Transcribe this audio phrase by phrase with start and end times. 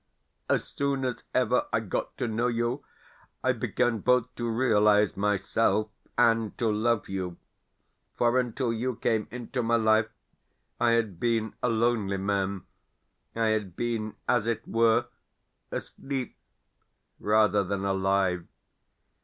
[0.49, 2.83] As soon as ever I got to know you
[3.43, 7.37] I began both to realise myself and to love you;
[8.15, 10.09] for until you came into my life
[10.79, 12.63] I had been a lonely man
[13.35, 15.05] I had been, as it were,
[15.69, 16.35] asleep
[17.19, 18.47] rather than alive.